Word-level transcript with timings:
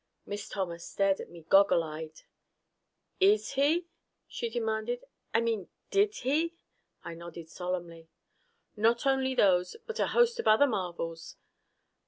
Miss 0.25 0.49
Thomas 0.49 0.83
stared 0.83 1.19
at 1.19 1.29
me 1.29 1.43
goggle 1.47 1.83
eyed. 1.83 2.23
"Is 3.19 3.51
he?" 3.51 3.85
she 4.27 4.49
demanded. 4.49 5.03
"I 5.31 5.41
mean 5.41 5.69
did 5.91 6.15
he?" 6.15 6.55
I 7.03 7.13
nodded 7.13 7.49
solemnly. 7.51 8.09
"Not 8.75 9.05
only 9.05 9.35
those, 9.35 9.75
but 9.85 9.99
a 9.99 10.07
host 10.07 10.39
of 10.39 10.47
other 10.47 10.65
marvels. 10.65 11.35